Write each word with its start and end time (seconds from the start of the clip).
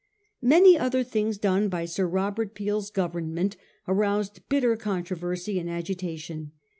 Many 0.41 0.79
other 0.79 1.03
things 1.03 1.37
done 1.37 1.69
by 1.69 1.85
Sir 1.85 2.07
Robert 2.07 2.55
Peel's 2.55 2.89
Government 2.89 3.55
aroused 3.87 4.41
bitter 4.49 4.75
controversy 4.75 5.59
and 5.59 5.69
agitation. 5.69 6.53